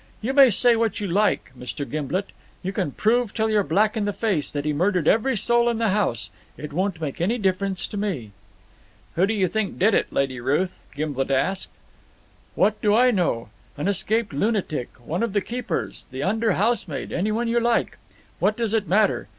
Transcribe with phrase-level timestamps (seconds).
[0.19, 1.87] You may say what you like, Mr.
[1.87, 2.31] Gimblet,
[2.63, 5.77] you can prove till you're black in the face that he murdered every soul in
[5.77, 8.31] the house, it won't make any difference to me."
[9.13, 11.69] "Who do you think did do it, Lady Ruth?" Gimblet asked.
[12.55, 13.49] "What do I know?
[13.77, 17.99] An escaped lunatic, one of the keepers, the under housemaid, anyone you like.
[18.39, 19.27] What does it matter?